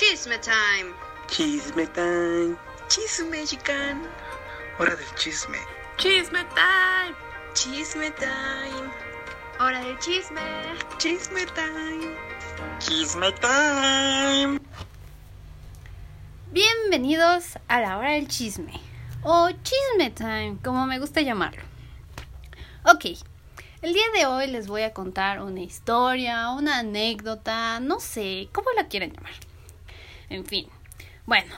[0.00, 0.94] Chisme time.
[1.28, 2.56] Chisme time.
[2.88, 4.00] Chisme chican.
[4.78, 5.58] Hora del chisme.
[5.98, 7.14] Chisme time.
[7.52, 8.90] Chisme time.
[9.60, 10.40] Hora del chisme.
[10.96, 12.16] Chisme time.
[12.78, 14.58] Chisme time.
[16.50, 18.80] Bienvenidos a la hora del chisme.
[19.22, 21.62] O chisme time, como me gusta llamarlo.
[22.86, 23.04] Ok,
[23.82, 28.70] el día de hoy les voy a contar una historia, una anécdota, no sé, cómo
[28.74, 29.49] la quieren llamar.
[30.30, 30.66] En fin,
[31.26, 31.54] bueno.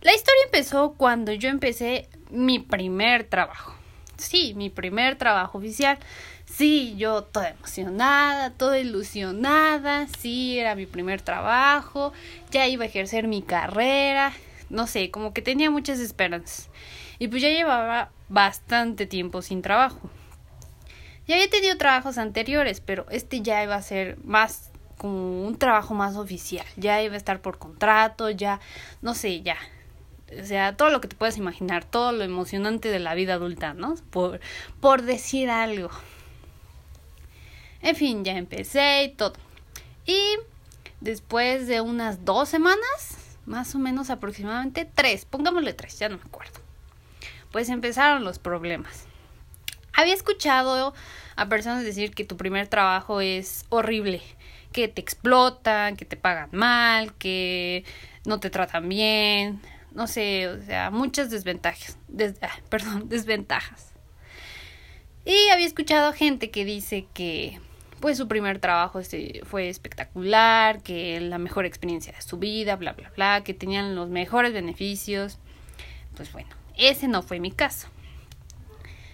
[0.00, 3.74] La historia empezó cuando yo empecé mi primer trabajo.
[4.16, 5.98] Sí, mi primer trabajo oficial.
[6.46, 10.06] Sí, yo toda emocionada, toda ilusionada.
[10.18, 12.12] Sí, era mi primer trabajo.
[12.50, 14.32] Ya iba a ejercer mi carrera.
[14.70, 16.70] No sé, como que tenía muchas esperanzas.
[17.18, 20.10] Y pues ya llevaba bastante tiempo sin trabajo.
[21.26, 24.69] Ya había tenido trabajos anteriores, pero este ya iba a ser más
[25.00, 26.66] como un trabajo más oficial.
[26.76, 28.60] Ya iba a estar por contrato, ya,
[29.00, 29.56] no sé, ya.
[30.38, 33.72] O sea, todo lo que te puedes imaginar, todo lo emocionante de la vida adulta,
[33.72, 33.94] ¿no?
[34.10, 34.40] Por,
[34.78, 35.88] por decir algo.
[37.80, 39.32] En fin, ya empecé y todo.
[40.04, 40.20] Y
[41.00, 46.24] después de unas dos semanas, más o menos aproximadamente tres, pongámosle tres, ya no me
[46.24, 46.60] acuerdo.
[47.52, 49.06] Pues empezaron los problemas.
[49.94, 50.92] Había escuchado
[51.36, 54.20] a personas decir que tu primer trabajo es horrible,
[54.72, 57.84] que te explotan, que te pagan mal, que
[58.24, 59.60] no te tratan bien,
[59.92, 61.98] no sé, o sea, muchas desventajas,
[62.68, 63.92] perdón, desventajas.
[65.24, 67.60] Y había escuchado gente que dice que
[68.00, 72.94] pues su primer trabajo este, fue espectacular, que la mejor experiencia de su vida, bla,
[72.94, 75.38] bla, bla, que tenían los mejores beneficios.
[76.16, 77.88] Pues bueno, ese no fue mi caso.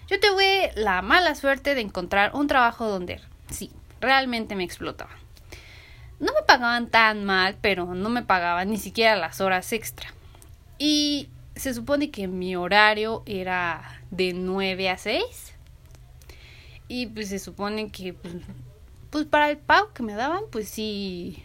[0.07, 5.11] Yo tuve la mala suerte de encontrar un trabajo donde sí, realmente me explotaba.
[6.19, 10.13] No me pagaban tan mal, pero no me pagaban ni siquiera las horas extra.
[10.79, 15.53] Y se supone que mi horario era de 9 a 6.
[16.87, 18.35] Y pues se supone que pues,
[19.09, 21.43] pues para el pago que me daban, pues sí,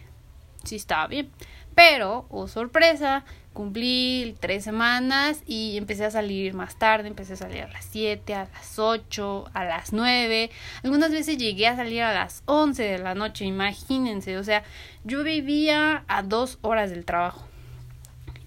[0.63, 1.29] sí estaba bien.
[1.75, 7.63] Pero, oh sorpresa, cumplí tres semanas y empecé a salir más tarde, empecé a salir
[7.63, 10.49] a las 7, a las 8, a las 9.
[10.83, 14.37] Algunas veces llegué a salir a las 11 de la noche, imagínense.
[14.37, 14.63] O sea,
[15.03, 17.47] yo vivía a dos horas del trabajo.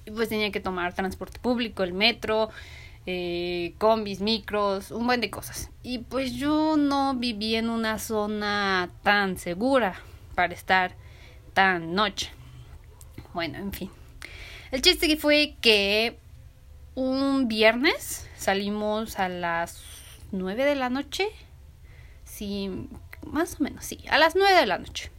[0.04, 2.50] Y pues tenía que tomar transporte público, el metro,
[3.06, 5.70] eh, combis, micros, un buen de cosas.
[5.82, 10.00] Y pues yo no vivía en una zona tan segura
[10.34, 10.94] para estar
[11.54, 12.30] tan noche.
[13.32, 13.90] Bueno, en fin.
[14.72, 16.18] El chiste fue que
[16.94, 19.82] un viernes salimos a las
[20.32, 21.28] nueve de la noche.
[22.24, 22.88] Sí,
[23.24, 25.10] más o menos, sí, a las nueve de la noche.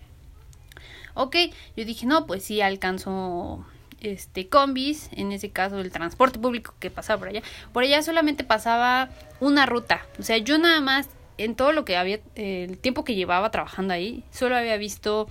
[1.13, 1.35] Ok,
[1.77, 3.65] yo dije, no, pues sí, alcanzo
[4.01, 7.41] este combis, en ese caso el transporte público que pasaba por allá.
[7.71, 9.09] Por allá solamente pasaba
[9.39, 10.05] una ruta.
[10.19, 13.93] O sea, yo nada más en todo lo que había el tiempo que llevaba trabajando
[13.93, 15.27] ahí, solo había visto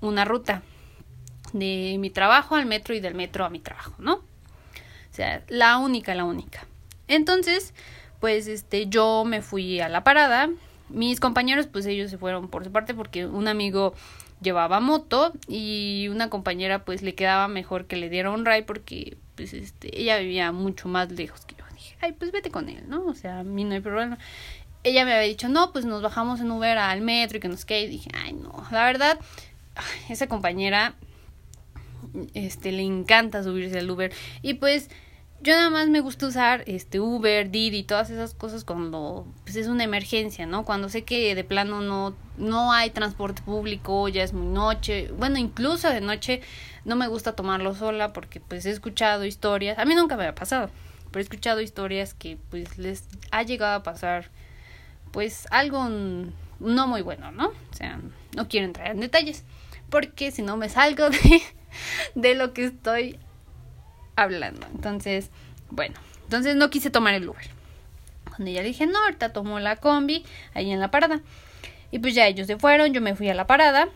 [0.00, 0.62] una ruta
[1.58, 4.14] de mi trabajo al metro y del metro a mi trabajo, ¿no?
[4.14, 6.66] O sea, la única, la única.
[7.08, 7.72] Entonces,
[8.20, 10.50] pues este yo me fui a la parada.
[10.88, 13.94] Mis compañeros pues ellos se fueron por su parte porque un amigo
[14.40, 19.16] llevaba moto y una compañera pues le quedaba mejor que le diera un ride porque
[19.34, 21.64] pues este ella vivía mucho más lejos que yo.
[21.74, 23.04] Dije, "Ay, pues vete con él", ¿no?
[23.06, 24.18] O sea, a mí no hay problema.
[24.82, 27.64] Ella me había dicho, "No, pues nos bajamos en Uber al metro y que nos
[27.64, 29.18] quede." Y dije, "Ay, no, la verdad
[30.08, 30.94] esa compañera
[32.34, 34.12] este le encanta subirse al Uber
[34.42, 34.88] y pues
[35.42, 39.66] yo nada más me gusta usar este Uber, Didi, todas esas cosas cuando pues es
[39.66, 40.64] una emergencia, ¿no?
[40.64, 45.38] Cuando sé que de plano no no hay transporte público, ya es muy noche, bueno,
[45.38, 46.40] incluso de noche
[46.84, 50.34] no me gusta tomarlo sola porque pues he escuchado historias, a mí nunca me ha
[50.34, 50.70] pasado,
[51.10, 54.30] pero he escuchado historias que pues les ha llegado a pasar
[55.12, 55.88] pues algo
[56.58, 57.48] no muy bueno, ¿no?
[57.48, 58.00] O sea,
[58.34, 59.44] no quiero entrar en detalles
[59.90, 61.42] porque si no me salgo de
[62.14, 63.18] de lo que estoy
[64.16, 64.66] hablando.
[64.74, 65.30] Entonces,
[65.70, 67.48] bueno, entonces no quise tomar el Uber.
[68.24, 70.24] Cuando ya dije, no, ahorita tomo la combi
[70.54, 71.20] ahí en la parada.
[71.90, 73.88] Y pues ya ellos se fueron, yo me fui a la parada.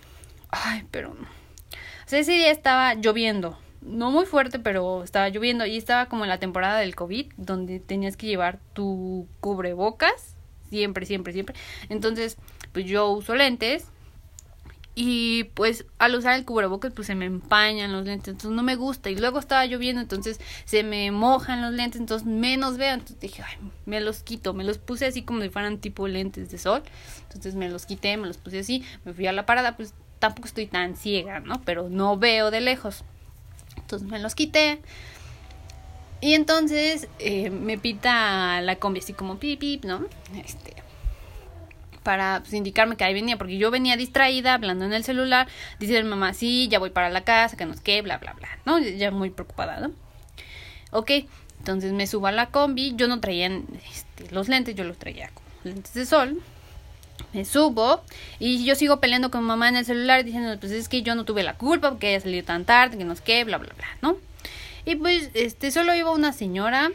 [0.50, 1.22] Ay, pero no.
[1.22, 3.58] O sea, ese día estaba lloviendo.
[3.82, 5.66] No muy fuerte, pero estaba lloviendo.
[5.66, 10.36] Y estaba como en la temporada del COVID, donde tenías que llevar tu cubrebocas.
[10.70, 11.54] Siempre, siempre, siempre.
[11.88, 12.36] Entonces,
[12.72, 13.86] pues yo uso lentes
[14.94, 18.76] y pues al usar el cubrebocas pues se me empañan los lentes, entonces no me
[18.76, 23.20] gusta y luego estaba lloviendo, entonces se me mojan los lentes, entonces menos veo, entonces
[23.20, 23.56] dije, ay,
[23.86, 26.82] me los quito, me los puse así como si fueran tipo lentes de sol,
[27.22, 30.46] entonces me los quité, me los puse así, me fui a la parada, pues tampoco
[30.46, 31.60] estoy tan ciega, ¿no?
[31.64, 33.02] Pero no veo de lejos.
[33.76, 34.80] Entonces me los quité.
[36.20, 40.06] Y entonces eh, me pita la combi así como pip, ¿no?
[40.44, 40.74] Este,
[42.02, 45.48] para pues, indicarme que ahí venía, porque yo venía distraída, hablando en el celular,
[45.78, 48.48] dice mi mamá, sí, ya voy para la casa, que nos qué, bla, bla, bla,
[48.64, 48.78] ¿no?
[48.78, 49.92] Ya muy preocupada, ¿no?
[50.92, 51.10] Ok,
[51.58, 55.28] entonces me subo a la combi, yo no traía este, los lentes, yo los traía
[55.28, 56.42] con lentes de sol.
[57.34, 58.02] Me subo
[58.38, 61.14] y yo sigo peleando con mi mamá en el celular diciendo, pues es que yo
[61.14, 63.86] no tuve la culpa porque haya salido tan tarde, que nos qué, bla, bla, bla,
[64.00, 64.16] ¿no?
[64.86, 66.90] Y pues, este, solo iba una señora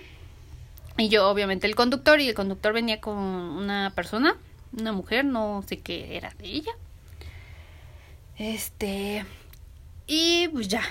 [0.98, 4.36] y yo, obviamente, el conductor y el conductor venía con una persona
[4.78, 6.72] una mujer, no sé qué era de ella.
[8.38, 9.26] Este,
[10.08, 10.82] y pues ya,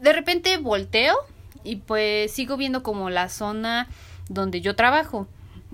[0.00, 1.16] de repente volteo
[1.64, 3.88] y pues sigo viendo como la zona
[4.28, 5.26] donde yo trabajo.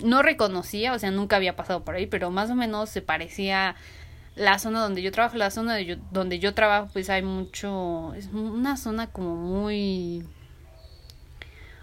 [0.02, 3.76] No reconocía, o sea, nunca había pasado por ahí, pero más o menos se parecía
[4.34, 8.28] la zona donde yo trabajo, la zona yo, donde yo trabajo, pues hay mucho, es
[8.28, 10.24] una zona como muy,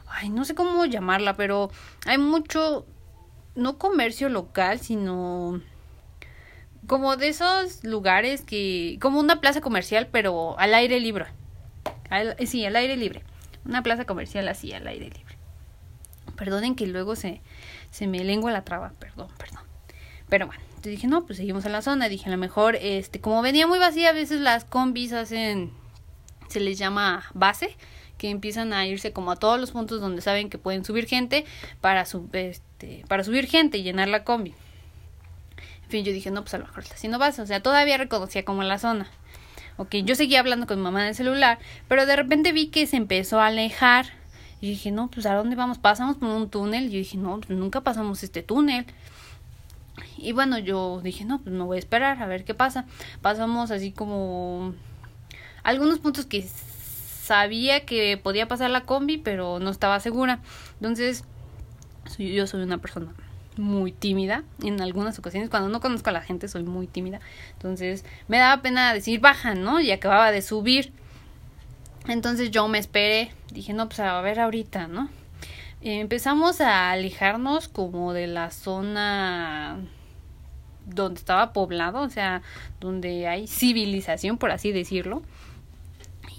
[0.08, 1.70] ay, no sé cómo llamarla, pero
[2.06, 2.86] hay mucho
[3.58, 5.62] no comercio local, sino
[6.86, 11.26] como de esos lugares que, como una plaza comercial, pero al aire libre.
[12.46, 13.24] sí, al aire libre.
[13.66, 15.36] Una plaza comercial así, al aire libre.
[16.38, 17.42] Perdonen que luego se,
[17.92, 19.64] se me lengua la traba, perdón, perdón.
[20.30, 22.08] Pero bueno, entonces dije, no, pues seguimos en la zona.
[22.10, 25.72] Dije, a lo mejor, este, como venía muy vacía, a veces las combis hacen,
[26.48, 27.76] se les llama base,
[28.18, 31.46] que empiezan a irse como a todos los puntos donde saben que pueden subir gente
[31.82, 32.62] para, este,
[33.08, 34.54] para subir gente y llenar la combi.
[35.84, 37.42] En fin, yo dije, no, pues a lo mejor está haciendo base.
[37.42, 39.08] O sea, todavía reconocía como la zona.
[39.78, 42.88] Ok, yo seguía hablando con mi mamá en el celular, pero de repente vi que
[42.88, 44.08] se empezó a alejar.
[44.60, 45.78] Y dije, no, pues ¿a dónde vamos?
[45.78, 46.90] Pasamos por un túnel.
[46.90, 48.86] Yo dije, no, pues nunca pasamos este túnel.
[50.18, 52.86] Y bueno, yo dije, no, pues me voy a esperar a ver qué pasa.
[53.22, 54.74] Pasamos así como
[55.64, 56.48] algunos puntos que
[57.22, 60.40] sabía que podía pasar la combi, pero no estaba segura.
[60.82, 61.24] Entonces,
[62.18, 63.14] yo soy una persona
[63.58, 65.50] muy tímida en algunas ocasiones.
[65.50, 67.20] Cuando no conozco a la gente soy muy tímida.
[67.54, 69.80] Entonces me daba pena decir baja, ¿no?
[69.80, 70.92] Y acababa de subir.
[72.08, 73.32] Entonces yo me esperé.
[73.52, 75.10] Dije, no, pues a ver ahorita, ¿no?
[75.80, 79.78] empezamos a alejarnos como de la zona
[80.86, 82.42] donde estaba poblado, o sea,
[82.82, 85.22] donde hay civilización, por así decirlo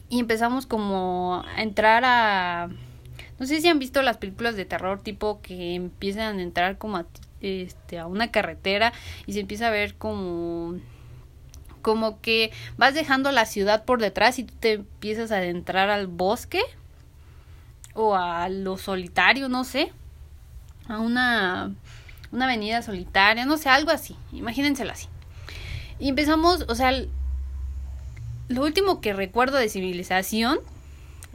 [0.09, 2.69] y empezamos como a entrar a
[3.39, 6.97] no sé si han visto las películas de terror tipo que empiezan a entrar como
[6.97, 7.07] a,
[7.41, 8.93] este a una carretera
[9.27, 10.77] y se empieza a ver como
[11.83, 16.07] como que vas dejando la ciudad por detrás y tú te empiezas a adentrar al
[16.07, 16.61] bosque
[17.95, 19.93] o a lo solitario, no sé,
[20.89, 21.73] a una
[22.31, 25.09] una avenida solitaria, no sé, algo así, imagínenselo así.
[25.99, 26.93] Y empezamos, o sea,
[28.49, 30.59] lo último que recuerdo de civilización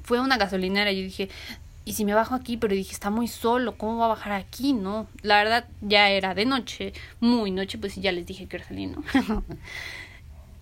[0.04, 0.92] fue una gasolinera.
[0.92, 1.30] Yo dije,
[1.86, 2.58] ¿y si me bajo aquí?
[2.58, 4.74] Pero dije, está muy solo, ¿cómo va a bajar aquí?
[4.74, 8.66] No, la verdad ya era de noche, muy noche, pues ya les dije que era
[8.66, 9.04] salir, ¿no?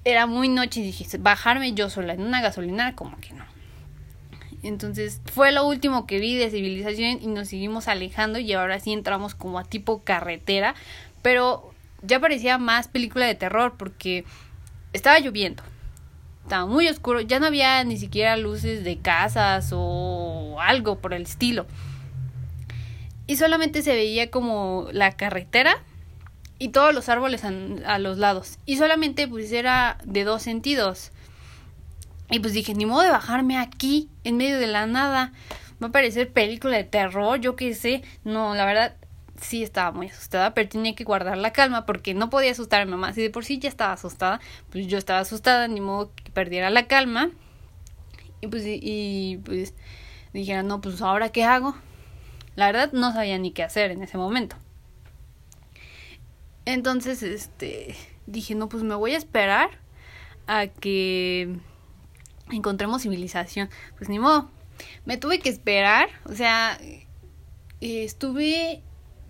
[0.03, 3.45] era muy noche y dije, bajarme yo sola en una gasolinera, como que no.
[4.63, 8.93] Entonces fue lo último que vi de civilización y nos seguimos alejando y ahora sí
[8.93, 10.75] entramos como a tipo carretera,
[11.21, 11.73] pero
[12.03, 14.23] ya parecía más película de terror porque
[14.93, 15.63] estaba lloviendo
[16.43, 20.10] estaba muy oscuro, ya no había ni siquiera luces de casas o
[20.61, 21.65] algo por el estilo.
[23.27, 25.83] Y solamente se veía como la carretera
[26.59, 28.59] y todos los árboles a, los lados.
[28.65, 31.11] Y solamente pues era de dos sentidos.
[32.29, 35.33] Y pues dije, ni modo de bajarme aquí, en medio de la nada.
[35.81, 38.03] Va a parecer película de terror, yo qué sé.
[38.23, 38.95] No, la verdad,
[39.41, 42.85] sí estaba muy asustada, pero tenía que guardar la calma porque no podía asustar a
[42.85, 43.13] mi mamá.
[43.13, 44.39] Si de por sí ya estaba asustada,
[44.69, 47.31] pues yo estaba asustada, ni modo que perdiera la calma.
[48.41, 49.73] Y pues, y, pues
[50.33, 51.75] dijera, no, pues ahora qué hago.
[52.55, 54.55] La verdad no sabía ni qué hacer en ese momento.
[56.65, 57.95] Entonces, este,
[58.27, 59.69] dije, no, pues me voy a esperar
[60.47, 61.55] a que
[62.51, 63.69] encontremos civilización.
[63.97, 64.49] Pues ni modo.
[65.05, 66.79] Me tuve que esperar, o sea,
[67.81, 68.81] estuve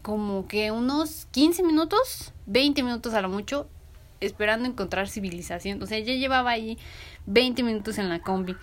[0.01, 3.69] como que unos 15 minutos, 20 minutos a lo mucho,
[4.19, 5.81] esperando encontrar civilización.
[5.83, 6.77] O sea, ya llevaba ahí
[7.25, 8.55] 20 minutos en la combi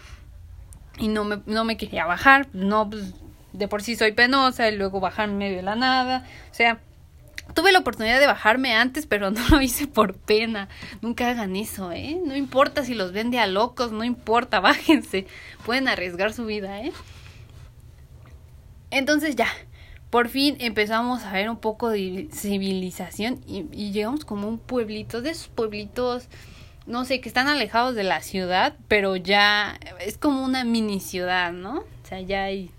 [0.98, 2.48] y no me, no me quería bajar.
[2.52, 3.14] No, pues
[3.52, 6.26] de por sí soy penosa y luego bajar en medio de la nada.
[6.50, 6.80] O sea,
[7.54, 10.68] tuve la oportunidad de bajarme antes, pero no lo hice por pena.
[11.00, 12.20] Nunca hagan eso, ¿eh?
[12.24, 15.26] No importa si los vende a locos, no importa, bájense.
[15.64, 16.92] Pueden arriesgar su vida, ¿eh?
[18.90, 19.48] Entonces ya,
[20.10, 25.30] por fin empezamos a ver un poco de civilización y, llegamos como un pueblito, de
[25.30, 26.28] esos pueblitos
[26.88, 31.52] no sé, que están alejados de la ciudad, pero ya es como una mini ciudad,
[31.52, 31.80] ¿no?
[31.80, 32.70] O sea, ya hay,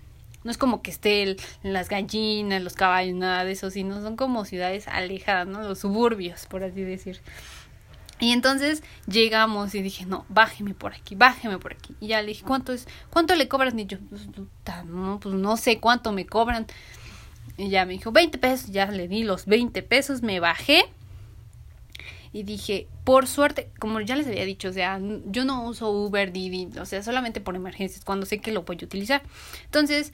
[0.42, 4.16] no es como que esté el, las gallinas, los caballos, nada de eso, sino son
[4.16, 5.62] como ciudades alejadas, ¿no?
[5.62, 7.20] Los suburbios, por así decir.
[8.18, 11.94] Y entonces llegamos y dije, no, bájeme por aquí, bájeme por aquí.
[12.00, 12.86] Y ya le dije, ¿cuánto es?
[13.10, 13.74] ¿Cuánto le cobras?
[13.74, 14.28] Y yo, pues,
[14.86, 16.66] no, pues no sé cuánto me cobran.
[17.56, 20.84] Y ya me dijo, 20 pesos, ya le di los 20 pesos, me bajé.
[22.32, 26.32] Y dije, por suerte, como ya les había dicho, o sea, yo no uso Uber,
[26.32, 29.22] Didi, o sea, solamente por emergencias, cuando sé que lo voy a utilizar.
[29.64, 30.12] Entonces,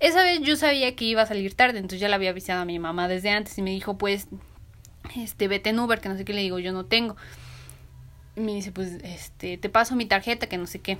[0.00, 2.64] esa vez yo sabía que iba a salir tarde, entonces ya le había avisado a
[2.64, 4.26] mi mamá desde antes y me dijo, pues,
[5.16, 7.16] este, vete en Uber, que no sé qué le digo, yo no tengo.
[8.34, 10.98] Me dice, pues, este, te paso mi tarjeta, que no sé qué.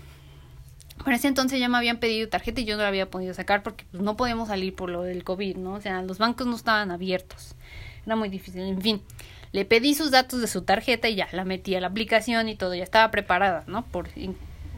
[1.04, 3.62] Para ese entonces ya me habían pedido tarjeta y yo no la había podido sacar
[3.62, 5.74] porque pues, no podíamos salir por lo del COVID, ¿no?
[5.74, 7.54] O sea, los bancos no estaban abiertos.
[8.06, 8.62] Era muy difícil.
[8.62, 9.02] En fin,
[9.52, 12.56] le pedí sus datos de su tarjeta y ya la metí a la aplicación y
[12.56, 13.84] todo, ya estaba preparada, ¿no?
[13.84, 14.08] Por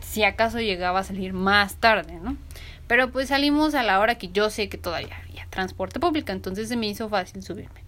[0.01, 2.37] si acaso llegaba a salir más tarde, ¿no?
[2.87, 6.69] Pero pues salimos a la hora que yo sé que todavía había transporte público, entonces
[6.69, 7.83] se me hizo fácil subirme.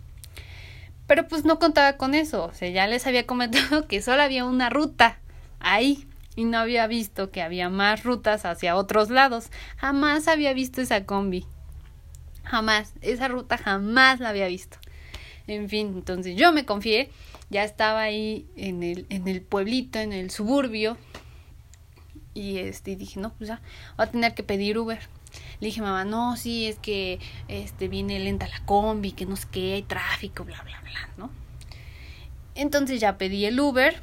[1.06, 4.44] Pero pues no contaba con eso, o sea, ya les había comentado que solo había
[4.44, 5.18] una ruta
[5.60, 9.50] ahí y no había visto que había más rutas hacia otros lados.
[9.78, 11.46] Jamás había visto esa combi.
[12.44, 14.78] Jamás, esa ruta jamás la había visto.
[15.46, 17.10] En fin, entonces yo me confié,
[17.50, 20.98] ya estaba ahí en el, en el pueblito, en el suburbio.
[22.34, 23.62] Y este dije, no, pues ya,
[23.96, 25.00] voy a tener que pedir Uber.
[25.60, 29.46] Le dije, mamá, no, sí, es que este viene lenta la combi, que no sé
[29.50, 31.30] qué, hay tráfico, bla, bla, bla, ¿no?
[32.54, 34.00] Entonces ya pedí el Uber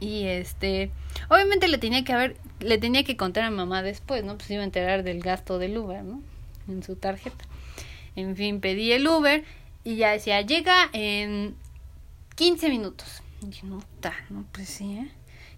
[0.00, 0.90] y este,
[1.28, 4.36] obviamente le tenía que haber, le tenía que contar a mamá después, ¿no?
[4.36, 6.22] Pues iba a enterar del gasto del Uber, ¿no?
[6.68, 7.44] En su tarjeta.
[8.14, 9.44] En fin, pedí el Uber
[9.84, 11.56] y ya decía, llega en
[12.36, 13.22] 15 minutos.
[13.42, 15.10] Y no, está, no, pues sí, ¿eh?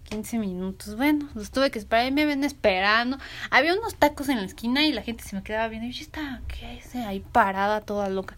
[0.09, 0.97] 15 minutos.
[0.97, 3.17] Bueno, los tuve que esperar y me ven esperando.
[3.49, 5.87] Había unos tacos en la esquina y la gente se me quedaba viendo.
[5.87, 6.95] Y yo estaba, ¿qué es?
[6.95, 8.35] Ahí parada, toda loca.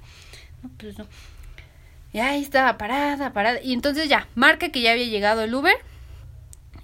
[0.61, 1.07] No, pues no.
[2.13, 3.59] Y ahí estaba parada, parada.
[3.61, 5.75] Y entonces ya, marca que ya había llegado el Uber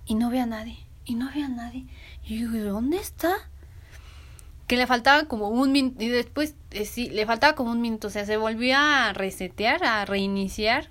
[0.09, 1.85] y no había nadie, y no había nadie.
[2.25, 3.31] Y yo ¿dónde está?
[4.65, 8.07] Que le faltaba como un minuto, y después, eh, sí, le faltaba como un minuto,
[8.07, 10.89] o sea, se volvió a resetear, a reiniciar,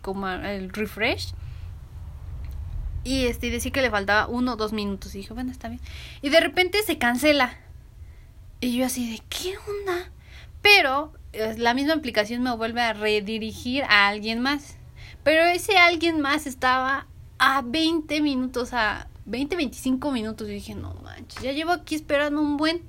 [0.00, 1.34] como el refresh.
[3.04, 5.14] Y este, decía que le faltaba uno o dos minutos.
[5.14, 5.82] Y dije, bueno, está bien.
[6.22, 7.58] Y de repente se cancela.
[8.60, 10.10] Y yo así de, ¿qué onda?
[10.62, 11.12] Pero
[11.58, 14.78] la misma aplicación me vuelve a redirigir a alguien más.
[15.22, 20.48] Pero ese alguien más estaba a 20 minutos, a 20, 25 minutos.
[20.48, 22.82] Y dije, no manches, ya llevo aquí esperando un buen.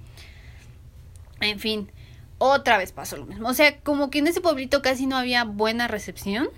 [1.42, 1.92] En fin,
[2.38, 3.48] otra vez pasó lo mismo.
[3.48, 6.50] O sea, como que en ese pueblito casi no había buena recepción,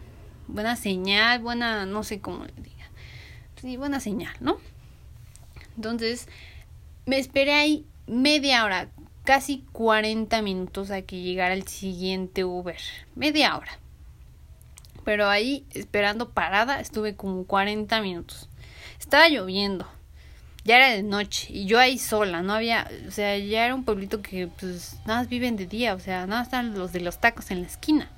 [0.47, 2.89] buena señal, buena, no sé cómo le diga.
[3.61, 4.57] Sí, buena señal, ¿no?
[5.75, 6.27] Entonces,
[7.05, 8.89] me esperé ahí media hora,
[9.23, 12.77] casi 40 minutos a que llegara el siguiente Uber.
[13.15, 13.79] Media hora
[15.07, 18.49] pero ahí esperando parada estuve como 40 minutos.
[18.99, 19.87] Estaba lloviendo.
[20.65, 23.85] Ya era de noche y yo ahí sola, no había, o sea, ya era un
[23.85, 26.99] pueblito que pues nada más viven de día, o sea, nada más están los de
[26.99, 28.09] los tacos en la esquina.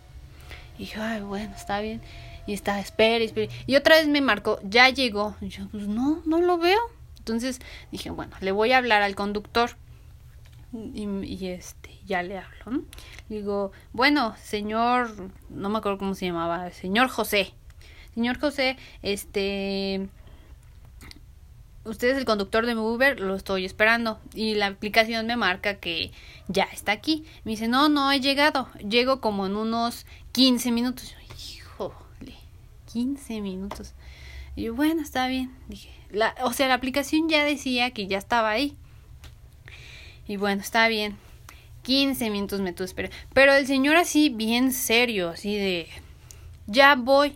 [0.80, 2.02] Y yo, ay, bueno, está bien.
[2.48, 3.50] Y estaba, espere, espere.
[3.68, 5.36] Y otra vez me marcó, ya llegó.
[5.42, 6.82] Y yo, pues no, no lo veo.
[7.20, 7.60] Entonces
[7.92, 9.78] dije, bueno, le voy a hablar al conductor.
[10.72, 12.84] Y, este, ya le hablo, ¿no?
[13.28, 17.54] digo, bueno, señor, no me acuerdo cómo se llamaba, señor José.
[18.14, 20.10] Señor José, este,
[21.86, 24.20] usted es el conductor de mi Uber, lo estoy esperando.
[24.34, 26.12] Y la aplicación me marca que
[26.48, 27.26] ya está aquí.
[27.44, 28.70] Me dice, no, no he llegado.
[28.88, 31.16] Llego como en unos 15 minutos.
[31.56, 32.36] Híjole,
[32.92, 33.94] 15 minutos.
[34.56, 35.56] Y yo, bueno, está bien.
[35.68, 38.76] Dije, la, o sea, la aplicación ya decía que ya estaba ahí.
[40.30, 41.18] Y bueno, está bien.
[41.82, 43.12] 15 minutos me tuve esperar.
[43.34, 45.88] Pero el señor así, bien serio, así de,
[46.68, 47.36] ya voy.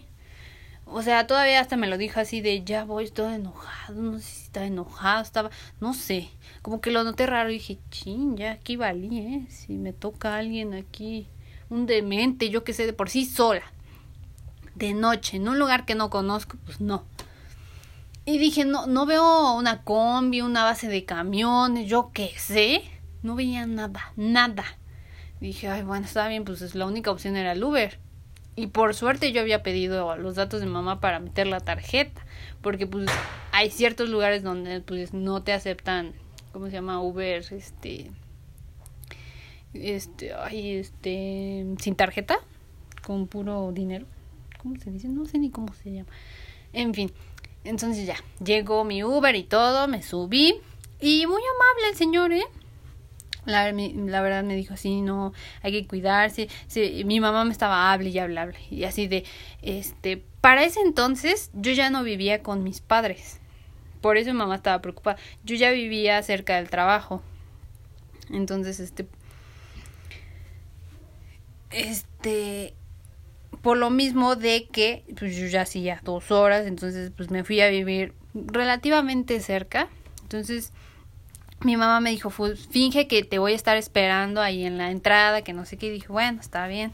[0.86, 4.26] O sea, todavía hasta me lo dijo así de, ya voy, estoy enojado, no sé
[4.26, 5.50] si estaba enojado, estaba,
[5.82, 6.30] no sé,
[6.62, 9.46] como que lo noté raro y dije, chin, ya aquí valí, ¿eh?
[9.50, 11.26] Si me toca alguien aquí,
[11.72, 13.64] un demente, yo que sé, de por sí sola,
[14.76, 17.06] de noche, en un lugar que no conozco, pues no.
[18.26, 22.84] Y dije, no, no veo una combi, una base de camiones, yo qué sé.
[23.22, 24.64] No veía nada, nada.
[25.42, 28.00] Dije, ay, bueno, está bien, pues la única opción era el Uber.
[28.56, 32.26] Y por suerte yo había pedido los datos de mamá para meter la tarjeta.
[32.62, 33.10] Porque pues
[33.52, 36.14] hay ciertos lugares donde pues no te aceptan,
[36.54, 37.02] ¿cómo se llama?
[37.02, 38.12] Uber, este...
[39.74, 41.66] Este, ay, este...
[41.80, 42.38] Sin tarjeta,
[43.06, 44.06] con puro dinero.
[44.62, 45.10] ¿Cómo se dice?
[45.10, 46.10] No sé ni cómo se llama.
[46.72, 47.12] En fin,
[47.64, 50.56] entonces ya, llegó mi Uber y todo, me subí
[51.00, 52.46] y muy amable el señor, ¿eh?
[53.46, 53.72] La,
[54.22, 56.48] verdad me dijo así, no, hay que cuidarse.
[56.68, 58.60] Sí, mi mamá me estaba hable y hable, hable.
[58.70, 59.26] Y así de,
[59.62, 63.42] este, para ese entonces yo ya no vivía con mis padres.
[64.00, 65.18] Por eso mi mamá estaba preocupada.
[65.44, 67.22] Yo ya vivía cerca del trabajo.
[68.30, 69.08] Entonces, este,
[71.70, 72.74] este,
[73.64, 77.62] por lo mismo de que pues yo ya hacía dos horas, entonces pues me fui
[77.62, 79.88] a vivir relativamente cerca.
[80.22, 80.74] Entonces
[81.62, 85.44] mi mamá me dijo, finge que te voy a estar esperando ahí en la entrada,
[85.44, 85.88] que no sé qué.
[85.88, 86.92] Y dije, bueno, está bien.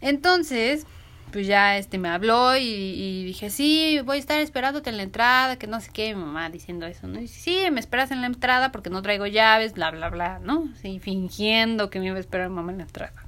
[0.00, 0.86] Entonces,
[1.32, 5.56] pues ya este me habló y, dije, sí, voy a estar esperándote en la entrada,
[5.56, 6.14] que no sé qué.
[6.14, 7.20] Mi mamá diciendo eso, ¿no?
[7.20, 10.68] Y sí, me esperas en la entrada porque no traigo llaves, bla, bla, bla, ¿no?
[10.80, 13.24] Sí, fingiendo que me iba a esperar mamá en la entrada.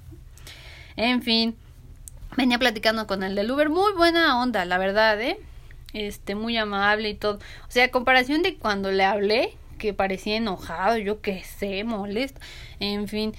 [0.95, 1.57] En fin,
[2.37, 5.39] venía platicando con el del Uber, muy buena onda, la verdad, ¿eh?
[5.93, 7.37] Este, muy amable y todo.
[7.37, 12.41] O sea, a comparación de cuando le hablé, que parecía enojado, yo qué sé, molesto.
[12.79, 13.35] En fin,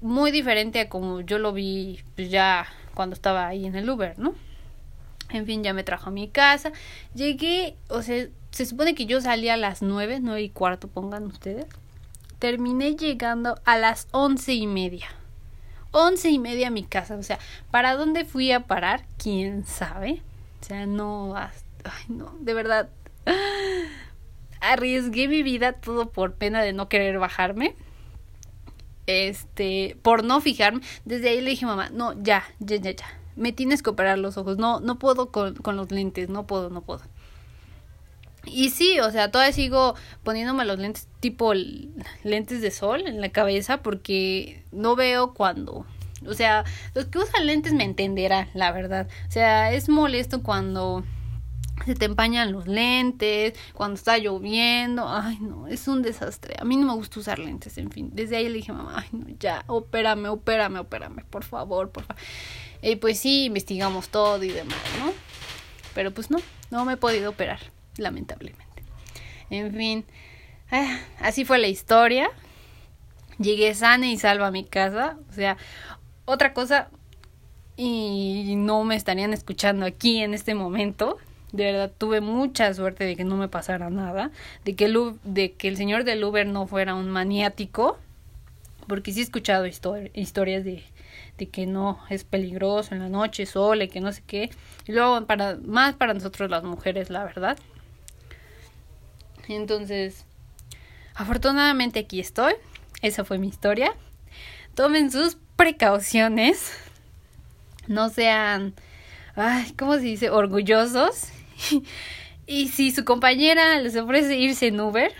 [0.00, 4.18] muy diferente a como yo lo vi pues ya cuando estaba ahí en el Uber,
[4.18, 4.34] ¿no?
[5.30, 6.70] En fin, ya me trajo a mi casa.
[7.14, 11.24] Llegué, o sea, se supone que yo salí a las nueve, nueve y cuarto, pongan
[11.24, 11.66] ustedes.
[12.38, 15.08] Terminé llegando a las once y media
[15.96, 17.16] once y media a mi casa.
[17.16, 17.38] O sea,
[17.70, 19.04] ¿para dónde fui a parar?
[19.16, 20.22] ¿Quién sabe?
[20.60, 21.50] O sea, no, ay,
[22.08, 22.90] no, de verdad.
[24.60, 27.74] Arriesgué mi vida todo por pena de no querer bajarme.
[29.06, 30.80] Este, por no fijarme.
[31.04, 33.06] Desde ahí le dije, mamá, no, ya, ya, ya, ya.
[33.34, 34.58] Me tienes que operar los ojos.
[34.58, 36.28] No, no puedo con, con los lentes.
[36.28, 37.02] No puedo, no puedo.
[38.46, 41.52] Y sí, o sea, todavía sigo poniéndome los lentes tipo
[42.22, 45.84] lentes de sol en la cabeza porque no veo cuando.
[46.26, 49.08] O sea, los que usan lentes me entenderán, la verdad.
[49.28, 51.04] O sea, es molesto cuando
[51.84, 55.06] se te empañan los lentes, cuando está lloviendo.
[55.08, 56.54] Ay, no, es un desastre.
[56.58, 58.10] A mí no me gusta usar lentes, en fin.
[58.12, 62.22] Desde ahí le dije, mamá, ay, no, ya, opérame, opérame, opérame, por favor, por favor.
[62.82, 65.12] Y pues sí, investigamos todo y demás, ¿no?
[65.94, 66.38] Pero pues no,
[66.70, 68.82] no me he podido operar lamentablemente.
[69.50, 70.04] En fin,
[70.70, 72.28] ah, así fue la historia.
[73.38, 75.18] Llegué sana y salva a mi casa.
[75.30, 75.56] O sea,
[76.24, 76.88] otra cosa,
[77.76, 81.18] y no me estarían escuchando aquí en este momento.
[81.52, 84.30] De verdad, tuve mucha suerte de que no me pasara nada,
[84.64, 87.98] de que el, de que el señor del Uber no fuera un maniático,
[88.86, 90.82] porque sí he escuchado historias de,
[91.50, 94.50] que no es peligroso en la noche, sole, que no sé qué.
[94.86, 97.58] Y luego, para, más para nosotros las mujeres, la verdad.
[99.48, 100.24] Entonces,
[101.14, 102.54] afortunadamente aquí estoy.
[103.02, 103.94] Esa fue mi historia.
[104.74, 106.72] Tomen sus precauciones.
[107.86, 108.74] No sean,
[109.36, 110.30] ay, ¿cómo se dice?
[110.30, 111.28] Orgullosos.
[112.46, 115.12] y si su compañera les ofrece irse en Uber,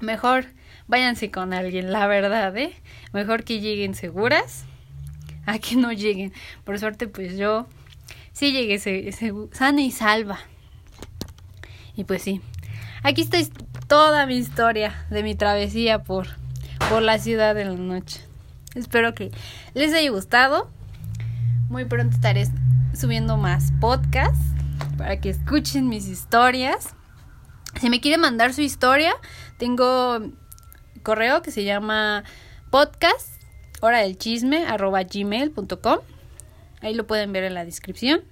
[0.00, 0.46] mejor
[0.86, 2.74] váyanse con alguien, la verdad, ¿eh?
[3.12, 4.64] Mejor que lleguen seguras
[5.46, 6.32] a que no lleguen.
[6.64, 7.66] Por suerte, pues yo
[8.32, 8.78] sí llegué
[9.52, 10.38] sana y salva.
[11.96, 12.40] Y pues sí,
[13.06, 13.36] Aquí está
[13.86, 16.26] toda mi historia de mi travesía por,
[16.88, 18.22] por la ciudad de la noche.
[18.74, 19.30] Espero que
[19.74, 20.70] les haya gustado.
[21.68, 22.48] Muy pronto estaré
[22.94, 24.40] subiendo más podcasts
[24.96, 26.94] para que escuchen mis historias.
[27.78, 29.12] Si me quieren mandar su historia,
[29.58, 30.20] tengo
[31.02, 32.24] correo que se llama
[32.70, 33.28] podcast
[33.82, 35.98] hora del chisme arroba gmail.com.
[36.80, 38.22] Ahí lo pueden ver en la descripción.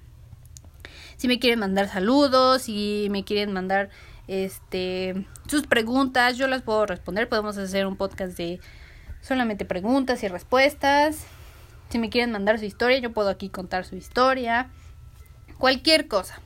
[1.15, 3.91] Si me quieren mandar saludos, si me quieren mandar
[4.27, 8.59] este sus preguntas, yo las puedo responder, podemos hacer un podcast de
[9.21, 11.25] solamente preguntas y respuestas.
[11.89, 14.69] Si me quieren mandar su historia, yo puedo aquí contar su historia.
[15.57, 16.41] Cualquier cosa.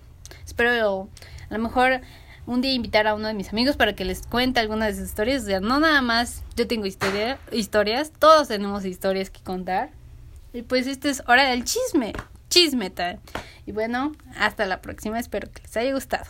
[0.46, 1.10] Espero
[1.50, 2.02] a lo mejor
[2.46, 5.10] un día invitar a uno de mis amigos para que les cuente algunas de sus
[5.10, 5.44] historias.
[5.44, 9.92] O sea, no nada más yo tengo historia, historias, todos tenemos historias que contar.
[10.54, 12.14] Y pues esta es hora del chisme,
[12.50, 12.92] chisme
[13.66, 16.26] Y bueno, hasta la próxima, espero que les haya gustado.